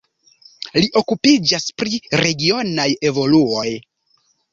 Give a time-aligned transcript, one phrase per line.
[0.77, 3.67] Li okupiĝas pri regionaj evoluoj.